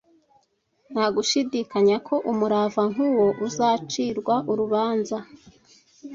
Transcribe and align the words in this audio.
Nta 0.91 1.05
gushidikanya 1.15 1.95
ko 2.07 2.15
umurava 2.31 2.81
nk'uwo 2.91 3.27
uzacirwa 3.45 4.35
urubanza, 4.51 5.17